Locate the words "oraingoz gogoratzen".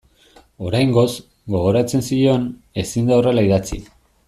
0.69-2.05